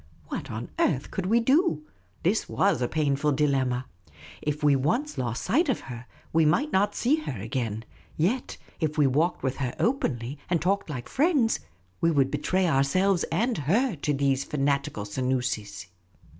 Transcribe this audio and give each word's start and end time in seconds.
What 0.29 0.49
on 0.49 0.71
earth 0.79 1.11
could 1.11 1.27
we 1.27 1.39
do? 1.39 1.85
This 2.23 2.49
was 2.49 2.81
a 2.81 2.87
painful 2.87 3.33
dilemma. 3.33 3.85
If 4.41 4.63
we 4.63 4.75
once 4.75 5.15
lost 5.19 5.43
sight 5.43 5.69
of 5.69 5.81
her, 5.81 6.07
we 6.33 6.43
might 6.43 6.71
not 6.73 6.95
see 6.95 7.17
her 7.17 7.39
again. 7.39 7.85
Yet 8.17 8.57
if 8.79 8.97
we 8.97 9.05
walked 9.05 9.43
with 9.43 9.57
her 9.57 9.75
openly, 9.77 10.39
and 10.49 10.59
talked 10.59 10.89
like 10.89 11.07
friends, 11.07 11.59
we 12.01 12.09
would 12.09 12.31
betraj' 12.31 12.65
ourselves, 12.65 13.25
and 13.31 13.55
her, 13.59 13.95
to 13.97 14.11
those 14.11 14.43
fanatical 14.43 15.05
Senoosis. 15.05 15.85